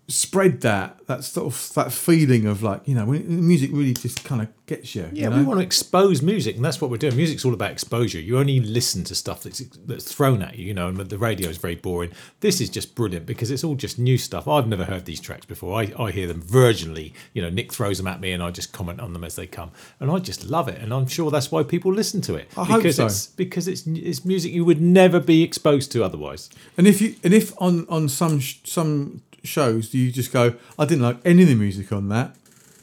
spread 0.08 0.60
that 0.60 0.98
that 1.06 1.24
sort 1.24 1.46
of 1.46 1.74
that 1.74 1.90
feeling 1.90 2.46
of 2.46 2.62
like 2.62 2.86
you 2.86 2.94
know 2.94 3.06
when 3.06 3.46
music 3.46 3.70
really 3.72 3.94
just 3.94 4.24
kind 4.24 4.42
of 4.42 4.48
gets 4.66 4.94
you. 4.94 5.08
Yeah, 5.12 5.24
you 5.24 5.30
know? 5.30 5.36
we 5.38 5.44
want 5.44 5.60
to 5.60 5.64
expose 5.64 6.22
music, 6.22 6.56
and 6.56 6.64
that's 6.64 6.80
what 6.80 6.90
we're 6.90 6.96
doing. 6.96 7.16
Music's 7.16 7.44
all 7.44 7.54
about 7.54 7.70
exposure. 7.70 8.20
You 8.20 8.38
only 8.38 8.60
listen 8.60 9.04
to 9.04 9.14
stuff 9.14 9.42
that's 9.42 9.60
that's 9.60 10.12
thrown 10.12 10.42
at 10.42 10.56
you, 10.56 10.66
you 10.66 10.74
know. 10.74 10.88
And 10.88 10.98
the 10.98 11.18
radio 11.18 11.48
is 11.48 11.56
very 11.56 11.74
boring. 11.74 12.12
This 12.40 12.60
is 12.60 12.70
just 12.70 12.94
brilliant 12.94 13.26
because 13.26 13.50
it's 13.50 13.64
all 13.64 13.74
just 13.74 13.98
new 13.98 14.18
stuff. 14.18 14.46
I've 14.46 14.66
never 14.66 14.84
heard 14.84 15.04
these 15.04 15.20
tracks 15.20 15.46
before. 15.46 15.80
I, 15.80 15.92
I 15.98 16.10
hear 16.10 16.26
them 16.26 16.42
virginally. 16.42 17.12
You 17.32 17.42
know, 17.42 17.50
Nick 17.50 17.72
throws 17.72 17.98
them 17.98 18.06
at 18.06 18.20
me, 18.20 18.32
and 18.32 18.42
I 18.42 18.50
just 18.50 18.72
comment 18.72 19.00
on 19.00 19.12
them 19.12 19.24
as 19.24 19.36
they 19.36 19.46
come, 19.46 19.70
and 20.00 20.10
I 20.10 20.18
just 20.18 20.44
love 20.44 20.68
it. 20.68 20.80
And 20.80 20.92
I'm 20.92 21.06
sure 21.06 21.30
that's 21.30 21.50
why 21.50 21.62
people 21.62 21.92
listen 21.92 22.20
to 22.22 22.34
it 22.34 22.48
I 22.56 22.64
hope 22.64 22.76
because 22.78 22.96
so. 22.96 23.06
it's 23.06 23.26
because 23.28 23.68
it's 23.68 23.86
it's 23.86 24.24
music 24.24 24.52
you 24.52 24.64
would 24.64 24.80
never 24.80 25.20
be 25.20 25.42
exposed 25.42 25.92
to 25.92 26.04
otherwise. 26.04 26.50
And 26.76 26.86
if 26.86 27.00
you 27.00 27.16
and 27.24 27.32
if 27.32 27.52
on 27.60 27.86
on 27.88 28.08
some 28.08 28.40
some 28.40 29.22
shows 29.44 29.90
do 29.90 29.98
you 29.98 30.10
just 30.10 30.32
go, 30.32 30.54
I 30.78 30.84
didn't 30.84 31.02
like 31.02 31.18
any 31.24 31.42
of 31.42 31.48
the 31.48 31.54
music 31.54 31.92
on 31.92 32.08
that. 32.08 32.36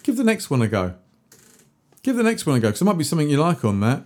Give 0.03 0.17
the 0.17 0.23
next 0.23 0.49
one 0.49 0.61
a 0.61 0.67
go. 0.67 0.95
Give 2.03 2.15
the 2.15 2.23
next 2.23 2.45
one 2.45 2.55
a 2.55 2.59
go 2.59 2.69
because 2.69 2.79
there 2.79 2.85
might 2.85 2.97
be 2.97 3.03
something 3.03 3.29
you 3.29 3.39
like 3.39 3.63
on 3.63 3.79
that. 3.81 4.03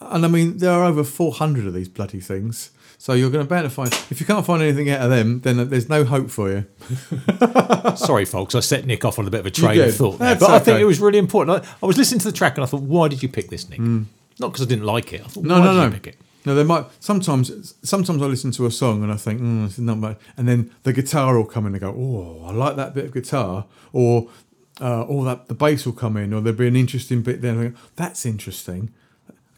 And 0.00 0.24
I 0.24 0.28
mean, 0.28 0.58
there 0.58 0.72
are 0.72 0.84
over 0.84 1.04
400 1.04 1.66
of 1.66 1.74
these 1.74 1.88
bloody 1.88 2.20
things. 2.20 2.70
So 2.98 3.14
you're 3.14 3.30
going 3.30 3.44
to 3.44 3.48
bound 3.48 3.64
to 3.64 3.70
find. 3.70 3.92
If 4.10 4.20
you 4.20 4.26
can't 4.26 4.46
find 4.46 4.62
anything 4.62 4.88
out 4.88 5.00
of 5.00 5.10
them, 5.10 5.40
then 5.40 5.68
there's 5.68 5.88
no 5.88 6.04
hope 6.04 6.30
for 6.30 6.50
you. 6.50 6.66
Sorry, 7.96 8.24
folks, 8.24 8.54
I 8.54 8.60
set 8.60 8.86
Nick 8.86 9.04
off 9.04 9.18
on 9.18 9.26
a 9.26 9.30
bit 9.30 9.40
of 9.40 9.46
a 9.46 9.50
train 9.50 9.80
of 9.80 9.94
thought 9.94 10.18
but 10.20 10.42
I 10.42 10.60
think 10.60 10.80
it 10.80 10.84
was 10.84 11.00
really 11.00 11.18
important. 11.18 11.64
I, 11.64 11.68
I 11.82 11.86
was 11.86 11.98
listening 11.98 12.20
to 12.20 12.30
the 12.30 12.36
track 12.36 12.56
and 12.56 12.62
I 12.62 12.66
thought, 12.66 12.82
why 12.82 13.08
did 13.08 13.22
you 13.22 13.28
pick 13.28 13.48
this, 13.48 13.68
Nick? 13.68 13.80
Mm. 13.80 14.04
Not 14.38 14.52
because 14.52 14.64
I 14.64 14.68
didn't 14.68 14.84
like 14.84 15.12
it. 15.12 15.20
I 15.20 15.24
thought. 15.24 15.44
No, 15.44 15.58
why 15.58 15.64
no, 15.64 15.72
did 15.72 15.78
no. 15.78 15.84
you 15.86 15.90
pick 15.90 16.06
it? 16.06 16.16
No, 16.44 16.54
there 16.54 16.64
might 16.64 16.86
sometimes. 17.00 17.74
Sometimes 17.82 18.22
I 18.22 18.26
listen 18.26 18.50
to 18.52 18.66
a 18.66 18.70
song 18.70 19.02
and 19.02 19.12
I 19.12 19.16
think, 19.16 19.40
mm, 19.40 19.64
this 19.64 19.78
is 19.78 19.84
not 19.84 20.18
and 20.36 20.48
then 20.48 20.74
the 20.82 20.92
guitar 20.92 21.36
will 21.36 21.44
come 21.44 21.66
in 21.66 21.74
and 21.74 21.80
go, 21.80 21.90
oh, 21.90 22.44
I 22.46 22.52
like 22.52 22.76
that 22.76 22.94
bit 22.94 23.04
of 23.04 23.12
guitar, 23.12 23.66
or 23.92 24.28
uh, 24.80 25.02
or 25.02 25.24
that 25.24 25.48
the 25.48 25.54
bass 25.54 25.86
will 25.86 25.92
come 25.92 26.16
in, 26.16 26.32
or 26.32 26.40
there'll 26.40 26.58
be 26.58 26.66
an 26.66 26.76
interesting 26.76 27.22
bit 27.22 27.42
there. 27.42 27.74
That's 27.96 28.26
interesting. 28.26 28.92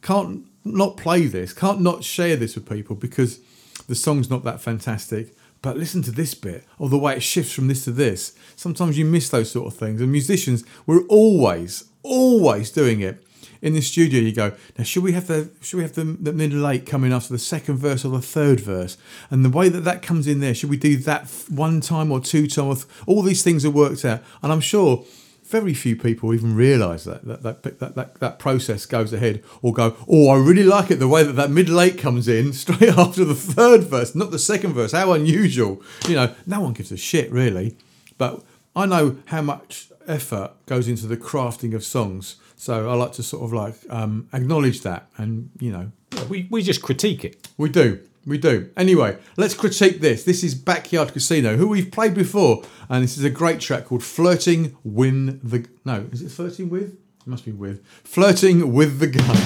Can't 0.02 0.46
not 0.64 0.96
play 0.96 1.26
this. 1.26 1.52
Can't 1.52 1.80
not 1.80 2.04
share 2.04 2.36
this 2.36 2.54
with 2.54 2.68
people 2.68 2.96
because 2.96 3.40
the 3.88 3.94
song's 3.94 4.28
not 4.28 4.44
that 4.44 4.60
fantastic. 4.60 5.34
But 5.62 5.78
listen 5.78 6.02
to 6.02 6.10
this 6.10 6.34
bit, 6.34 6.64
or 6.78 6.90
the 6.90 6.98
way 6.98 7.16
it 7.16 7.22
shifts 7.22 7.54
from 7.54 7.68
this 7.68 7.84
to 7.84 7.90
this. 7.90 8.34
Sometimes 8.54 8.98
you 8.98 9.06
miss 9.06 9.30
those 9.30 9.50
sort 9.50 9.66
of 9.66 9.78
things. 9.78 10.02
And 10.02 10.12
musicians, 10.12 10.62
we're 10.84 11.06
always, 11.06 11.84
always 12.02 12.70
doing 12.70 13.00
it 13.00 13.23
in 13.64 13.72
the 13.72 13.80
studio 13.80 14.20
you 14.20 14.30
go 14.30 14.52
now 14.78 14.84
should 14.84 15.02
we 15.02 15.12
have 15.12 15.26
the 15.26 15.50
should 15.62 15.78
we 15.78 15.82
have 15.82 15.94
the, 15.94 16.04
the 16.04 16.32
middle 16.32 16.78
coming 16.80 17.12
after 17.12 17.32
the 17.32 17.38
second 17.38 17.78
verse 17.78 18.04
or 18.04 18.10
the 18.10 18.20
third 18.20 18.60
verse? 18.60 18.96
And 19.30 19.44
the 19.44 19.48
way 19.48 19.68
that 19.70 19.80
that 19.80 20.02
comes 20.02 20.26
in 20.28 20.40
there 20.40 20.54
should 20.54 20.70
we 20.70 20.76
do 20.76 20.96
that 20.98 21.28
one 21.48 21.80
time 21.80 22.12
or 22.12 22.20
two 22.20 22.46
times 22.46 22.86
all 23.06 23.22
these 23.22 23.42
things 23.42 23.64
are 23.64 23.70
worked 23.70 24.04
out. 24.04 24.22
And 24.42 24.52
i'm 24.52 24.60
sure 24.60 25.04
very 25.44 25.74
few 25.74 25.96
people 25.96 26.32
even 26.34 26.54
realize 26.54 27.04
that 27.04 27.24
that, 27.24 27.42
that 27.42 27.62
that 27.80 27.94
that 27.94 28.20
that 28.20 28.38
process 28.38 28.86
goes 28.86 29.12
ahead 29.12 29.42
or 29.62 29.72
go 29.72 29.96
oh 30.08 30.28
i 30.28 30.36
really 30.36 30.62
like 30.62 30.90
it 30.90 30.96
the 30.96 31.08
way 31.08 31.22
that 31.22 31.32
that 31.32 31.50
middle 31.50 31.80
eight 31.80 31.98
comes 31.98 32.28
in 32.28 32.52
straight 32.64 32.98
after 32.98 33.24
the 33.24 33.34
third 33.34 33.84
verse 33.84 34.14
not 34.14 34.30
the 34.30 34.38
second 34.38 34.74
verse. 34.74 34.92
How 34.92 35.12
unusual. 35.12 35.82
You 36.06 36.16
know 36.16 36.34
no 36.46 36.60
one 36.60 36.74
gives 36.74 36.92
a 36.92 36.96
shit 36.96 37.30
really. 37.32 37.76
But 38.18 38.42
I 38.76 38.86
know 38.86 39.18
how 39.26 39.42
much 39.42 39.88
effort 40.06 40.52
goes 40.66 40.88
into 40.88 41.06
the 41.06 41.16
crafting 41.16 41.74
of 41.74 41.84
songs, 41.84 42.36
so 42.56 42.88
I 42.90 42.94
like 42.94 43.12
to 43.12 43.22
sort 43.22 43.42
of 43.44 43.52
like 43.52 43.74
um, 43.90 44.28
acknowledge 44.32 44.82
that, 44.82 45.06
and 45.16 45.50
you 45.60 45.72
know, 45.72 45.90
We, 46.28 46.46
we 46.50 46.62
just 46.62 46.82
critique 46.82 47.24
it. 47.24 47.48
we 47.58 47.68
do, 47.68 48.00
we 48.26 48.38
do. 48.38 48.70
Anyway, 48.76 49.18
let's 49.36 49.54
critique 49.54 50.00
this. 50.00 50.24
This 50.24 50.42
is 50.44 50.54
Backyard 50.54 51.12
Casino, 51.12 51.56
who 51.56 51.66
we've 51.68 51.90
played 51.90 52.14
before, 52.14 52.62
and 52.88 53.02
this 53.04 53.16
is 53.18 53.24
a 53.24 53.30
great 53.30 53.60
track 53.60 53.86
called 53.86 54.02
"Flirting 54.02 54.76
Win 54.84 55.40
the." 55.42 55.66
No, 55.84 56.06
is 56.12 56.22
it 56.22 56.30
flirting 56.30 56.70
with? 56.70 56.92
It 56.94 57.26
must 57.26 57.44
be 57.44 57.52
with 57.52 57.84
flirting 58.04 58.72
with 58.72 58.98
the 58.98 59.06
gun. 59.08 59.36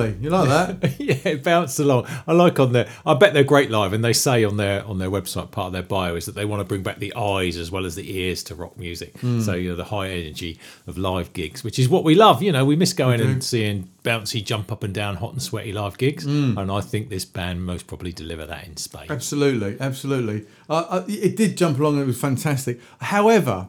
Lovely. 0.00 0.22
You 0.22 0.30
like 0.30 0.48
that? 0.48 0.94
yeah, 1.00 1.32
it 1.32 1.42
bounced 1.42 1.78
along. 1.78 2.06
I 2.26 2.32
like 2.32 2.58
on 2.58 2.72
their. 2.72 2.88
I 3.04 3.14
bet 3.14 3.34
they're 3.34 3.44
great 3.44 3.70
live, 3.70 3.92
and 3.92 4.04
they 4.04 4.12
say 4.12 4.44
on 4.44 4.56
their 4.56 4.84
on 4.84 4.98
their 4.98 5.10
website 5.10 5.50
part 5.50 5.68
of 5.68 5.72
their 5.72 5.82
bio 5.82 6.16
is 6.16 6.26
that 6.26 6.34
they 6.34 6.44
want 6.44 6.60
to 6.60 6.64
bring 6.64 6.82
back 6.82 6.98
the 6.98 7.14
eyes 7.14 7.56
as 7.56 7.70
well 7.70 7.86
as 7.86 7.94
the 7.94 8.16
ears 8.18 8.42
to 8.44 8.54
rock 8.54 8.76
music. 8.76 9.14
So 9.40 9.54
you 9.54 9.70
know 9.70 9.76
the 9.76 9.84
high 9.84 10.08
energy 10.08 10.58
of 10.86 10.98
live 10.98 11.32
gigs, 11.32 11.62
which 11.64 11.78
is 11.78 11.88
what 11.88 12.04
we 12.04 12.14
love. 12.14 12.42
You 12.42 12.52
know, 12.52 12.64
we 12.64 12.76
miss 12.76 12.92
going 12.92 13.20
and 13.20 13.42
seeing 13.42 13.90
bouncy, 14.02 14.44
jump 14.44 14.72
up 14.72 14.82
and 14.82 14.94
down, 14.94 15.16
hot 15.16 15.32
and 15.32 15.42
sweaty 15.42 15.72
live 15.72 15.98
gigs, 15.98 16.24
and 16.26 16.70
I 16.70 16.80
think 16.80 17.08
this 17.08 17.24
band 17.24 17.64
most 17.64 17.86
probably 17.86 18.12
deliver 18.12 18.46
that 18.46 18.66
in 18.66 18.76
spades. 18.76 19.10
Absolutely, 19.10 19.76
absolutely. 19.80 20.46
Uh, 20.68 20.86
uh, 20.88 21.04
it 21.08 21.36
did 21.36 21.56
jump 21.56 21.78
along 21.78 21.94
and 21.94 22.02
it 22.02 22.06
was 22.06 22.20
fantastic. 22.20 22.80
However, 23.00 23.68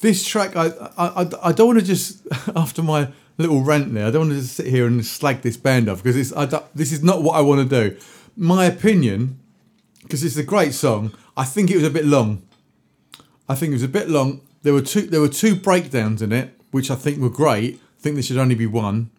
this 0.00 0.26
track, 0.26 0.56
I, 0.56 0.68
I, 0.96 1.22
I, 1.22 1.30
I 1.44 1.52
don't 1.52 1.68
want 1.68 1.78
to 1.80 1.84
just 1.84 2.26
after 2.56 2.82
my 2.82 3.08
little 3.40 3.62
rant 3.62 3.92
there. 3.94 4.06
I 4.06 4.10
don't 4.10 4.28
want 4.28 4.32
to 4.32 4.40
just 4.40 4.54
sit 4.54 4.66
here 4.66 4.86
and 4.86 5.04
slag 5.04 5.42
this 5.42 5.56
band 5.56 5.88
off 5.88 6.02
because 6.02 6.16
this 6.74 6.92
is 6.92 7.02
not 7.02 7.22
what 7.22 7.36
I 7.36 7.40
want 7.40 7.68
to 7.68 7.88
do. 7.88 7.96
My 8.36 8.64
opinion, 8.64 9.38
because 10.02 10.24
it's 10.24 10.36
a 10.36 10.44
great 10.44 10.74
song. 10.74 11.12
I 11.36 11.44
think 11.44 11.70
it 11.70 11.76
was 11.76 11.84
a 11.84 11.90
bit 11.90 12.04
long. 12.04 12.42
I 13.48 13.54
think 13.54 13.70
it 13.70 13.74
was 13.74 13.82
a 13.82 13.88
bit 13.88 14.08
long. 14.08 14.42
There 14.62 14.72
were 14.72 14.82
two. 14.82 15.02
There 15.02 15.20
were 15.20 15.28
two 15.28 15.54
breakdowns 15.54 16.22
in 16.22 16.32
it, 16.32 16.58
which 16.70 16.90
I 16.90 16.94
think 16.94 17.18
were 17.18 17.30
great. 17.30 17.74
I 17.74 18.02
think 18.02 18.14
there 18.14 18.22
should 18.22 18.38
only 18.38 18.54
be 18.54 18.66
one, 18.66 19.10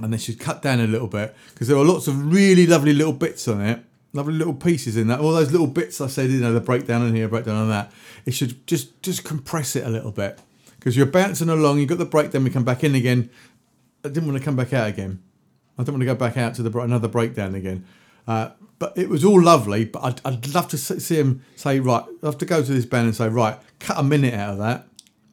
and 0.00 0.12
they 0.12 0.18
should 0.18 0.38
cut 0.38 0.62
down 0.62 0.80
a 0.80 0.86
little 0.86 1.08
bit 1.08 1.34
because 1.50 1.68
there 1.68 1.76
were 1.76 1.84
lots 1.84 2.08
of 2.08 2.32
really 2.32 2.66
lovely 2.66 2.92
little 2.92 3.12
bits 3.12 3.46
on 3.48 3.60
it, 3.60 3.80
lovely 4.12 4.34
little 4.34 4.54
pieces 4.54 4.96
in 4.96 5.08
that. 5.08 5.20
All 5.20 5.32
those 5.32 5.52
little 5.52 5.66
bits 5.66 6.00
I 6.00 6.06
said, 6.06 6.30
you 6.30 6.40
know, 6.40 6.52
the 6.52 6.60
breakdown 6.60 7.06
in 7.06 7.14
here, 7.14 7.28
breakdown 7.28 7.56
on 7.56 7.68
that. 7.68 7.92
It 8.24 8.32
should 8.32 8.66
just 8.66 9.02
just 9.02 9.24
compress 9.24 9.76
it 9.76 9.84
a 9.84 9.90
little 9.90 10.12
bit 10.12 10.38
because 10.78 10.96
you're 10.96 11.06
bouncing 11.06 11.48
along. 11.48 11.78
you've 11.78 11.88
got 11.88 11.98
the 11.98 12.04
breakdown. 12.04 12.44
We 12.44 12.50
come 12.50 12.64
back 12.64 12.84
in 12.84 12.94
again. 12.94 13.30
I 14.08 14.12
didn't 14.12 14.26
want 14.26 14.38
to 14.38 14.44
come 14.44 14.56
back 14.56 14.72
out 14.72 14.88
again. 14.88 15.22
I 15.78 15.84
don't 15.84 15.94
want 15.94 16.02
to 16.02 16.06
go 16.06 16.14
back 16.14 16.36
out 16.36 16.54
to 16.54 16.62
the 16.62 16.78
another 16.80 17.08
breakdown 17.08 17.54
again. 17.54 17.84
Uh, 18.26 18.50
but 18.78 18.96
it 18.96 19.08
was 19.08 19.24
all 19.24 19.40
lovely. 19.40 19.84
But 19.84 20.04
I'd, 20.04 20.20
I'd 20.24 20.54
love 20.54 20.68
to 20.68 20.78
see 20.78 21.16
him 21.16 21.44
say, 21.56 21.80
right, 21.80 22.04
I 22.22 22.26
have 22.26 22.38
to 22.38 22.46
go 22.46 22.62
to 22.62 22.72
this 22.72 22.86
band 22.86 23.06
and 23.06 23.16
say, 23.16 23.28
right, 23.28 23.58
cut 23.78 23.98
a 23.98 24.02
minute 24.02 24.34
out 24.34 24.52
of 24.52 24.58
that 24.58 24.86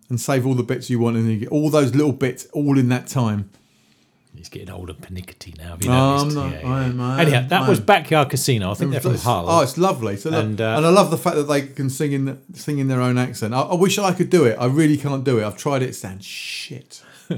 and 0.09 0.19
save 0.19 0.45
all 0.45 0.53
the 0.53 0.63
bits 0.63 0.89
you 0.89 0.99
want, 0.99 1.17
and 1.17 1.27
you 1.27 1.37
get 1.39 1.49
all 1.49 1.69
those 1.69 1.95
little 1.95 2.11
bits 2.11 2.45
all 2.47 2.77
in 2.77 2.89
that 2.89 3.07
time. 3.07 3.49
He's 4.35 4.49
getting 4.49 4.69
old 4.69 4.89
and 4.89 5.01
pernickety 5.01 5.53
now. 5.57 5.69
Have 5.69 5.83
you 5.83 5.89
noticed? 5.89 6.35
not. 6.35 6.51
Yeah, 6.51 6.57
I 6.67 6.81
yeah. 6.81 6.85
am, 6.85 7.01
Anyhow, 7.19 7.47
that 7.47 7.61
I 7.63 7.69
was. 7.69 7.79
Backyard 7.79 8.29
Casino. 8.29 8.69
I 8.69 8.73
think 8.73 8.91
they're 8.91 8.99
from 8.99 9.15
Hull. 9.15 9.45
Oh, 9.49 9.61
it's 9.61 9.77
lovely. 9.77 10.17
So 10.17 10.29
And, 10.29 10.37
and, 10.37 10.61
uh, 10.61 10.75
and 10.77 10.85
I 10.85 10.89
love 10.89 11.09
the 11.09 11.17
fact 11.17 11.37
that 11.37 11.43
they 11.43 11.61
can 11.63 11.89
sing 11.89 12.11
in 12.11 12.41
sing 12.53 12.79
in 12.79 12.87
their 12.89 13.01
own 13.01 13.17
accent. 13.17 13.53
I, 13.53 13.61
I 13.61 13.75
wish 13.75 13.97
I 13.97 14.13
could 14.13 14.29
do 14.29 14.43
it. 14.43 14.57
I 14.59 14.65
really 14.65 14.97
can't 14.97 15.23
do 15.23 15.39
it. 15.39 15.45
I've 15.45 15.57
tried 15.57 15.83
it. 15.83 15.89
It 15.89 15.95
sounds 15.95 16.25
shit. 16.25 17.01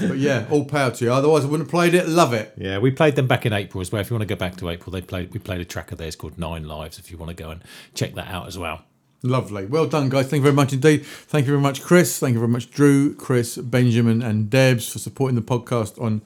but 0.00 0.18
yeah, 0.18 0.46
all 0.50 0.64
power 0.64 0.90
to 0.90 1.04
you. 1.04 1.12
Otherwise, 1.12 1.44
I 1.44 1.48
wouldn't 1.48 1.68
have 1.68 1.70
played 1.70 1.94
it. 1.94 2.08
Love 2.08 2.32
it. 2.32 2.52
Yeah, 2.56 2.78
we 2.78 2.90
played 2.90 3.16
them 3.16 3.26
back 3.26 3.46
in 3.46 3.52
April 3.52 3.80
as 3.80 3.90
well. 3.90 4.00
If 4.00 4.10
you 4.10 4.16
want 4.16 4.28
to 4.28 4.34
go 4.34 4.38
back 4.38 4.56
to 4.56 4.68
April, 4.68 4.92
they 4.92 5.00
played. 5.00 5.32
We 5.32 5.40
played 5.40 5.60
a 5.60 5.64
track 5.64 5.92
of 5.92 5.98
theirs 5.98 6.16
called 6.16 6.38
Nine 6.38 6.64
Lives. 6.64 6.98
If 6.98 7.10
you 7.10 7.18
want 7.18 7.30
to 7.30 7.42
go 7.42 7.50
and 7.50 7.62
check 7.94 8.14
that 8.14 8.28
out 8.28 8.46
as 8.46 8.58
well. 8.58 8.82
Lovely. 9.22 9.66
Well 9.66 9.86
done, 9.86 10.08
guys. 10.08 10.28
Thank 10.28 10.40
you 10.40 10.44
very 10.44 10.54
much 10.54 10.72
indeed. 10.72 11.04
Thank 11.04 11.46
you 11.46 11.52
very 11.52 11.62
much, 11.62 11.82
Chris. 11.82 12.18
Thank 12.18 12.34
you 12.34 12.38
very 12.38 12.52
much, 12.52 12.70
Drew, 12.70 13.14
Chris, 13.14 13.56
Benjamin, 13.56 14.22
and 14.22 14.48
Debs 14.48 14.92
for 14.92 15.00
supporting 15.00 15.34
the 15.34 15.42
podcast 15.42 16.00
on 16.00 16.22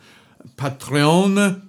Patreon. 0.56 1.62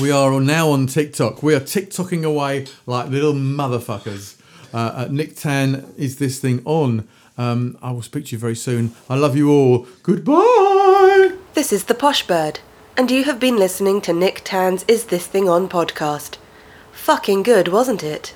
We 0.00 0.10
are 0.10 0.40
now 0.40 0.70
on 0.70 0.86
TikTok. 0.86 1.42
We 1.42 1.54
are 1.54 1.60
TikToking 1.60 2.24
away 2.24 2.66
like 2.86 3.10
little 3.10 3.34
motherfuckers. 3.34 4.40
Uh, 4.72 4.76
uh, 4.76 5.08
Nick 5.10 5.36
Tan 5.36 5.92
is 5.96 6.16
this 6.16 6.40
thing 6.40 6.62
on. 6.64 7.06
Um, 7.36 7.78
I 7.82 7.92
will 7.92 8.02
speak 8.02 8.26
to 8.26 8.32
you 8.32 8.38
very 8.38 8.56
soon. 8.56 8.92
I 9.08 9.16
love 9.16 9.36
you 9.36 9.50
all. 9.50 9.86
Goodbye. 10.02 10.83
This 11.54 11.72
is 11.72 11.84
The 11.84 11.94
Posh 11.94 12.26
Bird, 12.26 12.58
and 12.96 13.12
you 13.12 13.22
have 13.24 13.38
been 13.38 13.56
listening 13.56 14.00
to 14.00 14.12
Nick 14.12 14.40
Tan's 14.42 14.84
Is 14.88 15.04
This 15.04 15.28
Thing 15.28 15.48
On 15.48 15.68
podcast. 15.68 16.36
Fucking 16.90 17.44
good, 17.44 17.68
wasn't 17.68 18.02
it? 18.02 18.34